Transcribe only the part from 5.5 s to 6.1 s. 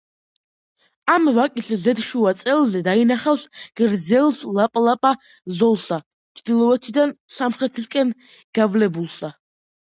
ზოლსა,